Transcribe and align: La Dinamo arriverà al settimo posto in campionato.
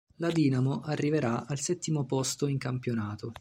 La 0.15 0.31
Dinamo 0.31 0.79
arriverà 0.81 1.45
al 1.45 1.59
settimo 1.59 2.05
posto 2.05 2.47
in 2.47 2.57
campionato. 2.57 3.33